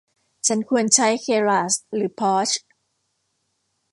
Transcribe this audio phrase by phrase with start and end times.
[0.47, 2.49] ฉันควรใช้ เคราส หรือ พอทร์ช